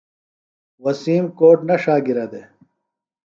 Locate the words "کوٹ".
1.37-1.57